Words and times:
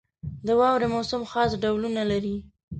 •د 0.45 0.47
واورې 0.59 0.87
موسم 0.93 1.21
خاص 1.31 1.51
ډولونه 1.63 2.01
لري. 2.11 2.35